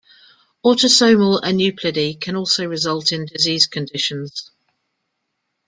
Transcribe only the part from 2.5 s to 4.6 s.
result in disease conditions.